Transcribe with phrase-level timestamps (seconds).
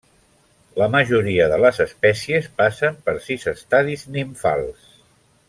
[0.81, 4.91] La majoria de les espècies passen per sis estadis nimfals.